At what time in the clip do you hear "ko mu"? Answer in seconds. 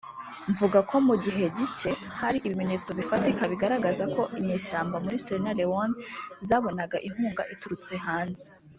0.89-1.15